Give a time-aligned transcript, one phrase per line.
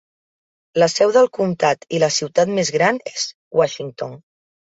[0.83, 3.27] La seu del comtat i la ciutat més gran és
[3.61, 4.19] Washington.